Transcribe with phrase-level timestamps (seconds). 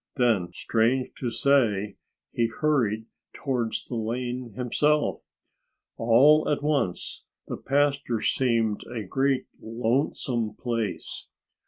[0.15, 1.95] Then, strange to say,
[2.31, 5.21] he hurried towards the lane himself.
[5.95, 11.29] All at once the pasture seemed a great, lonesome place.